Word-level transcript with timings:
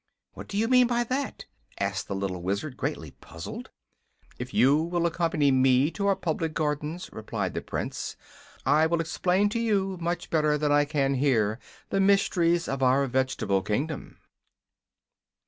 "What 0.33 0.47
do 0.47 0.57
you 0.57 0.67
mean 0.67 0.87
by 0.87 1.03
that?" 1.03 1.45
asked 1.79 2.07
the 2.07 2.15
little 2.15 2.41
Wizard, 2.41 2.75
greatly 2.75 3.11
puzzled. 3.11 3.69
"If 4.39 4.51
you 4.51 4.75
will 4.81 5.05
accompany 5.05 5.51
me 5.51 5.91
to 5.91 6.07
our 6.07 6.15
public 6.15 6.55
gardens," 6.55 7.11
replied 7.13 7.53
the 7.53 7.61
Prince, 7.61 8.15
"I 8.65 8.87
will 8.87 8.99
explain 8.99 9.47
to 9.49 9.59
you 9.59 9.99
much 10.01 10.31
better 10.31 10.57
than 10.57 10.71
I 10.71 10.85
can 10.85 11.13
here 11.13 11.59
the 11.91 11.99
mysteries 11.99 12.67
of 12.67 12.81
our 12.81 13.05
Vegetable 13.05 13.61
Kingdom." 13.61 14.17